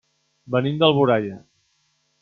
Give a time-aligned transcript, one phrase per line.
[0.55, 1.39] Venim d'Alboraia.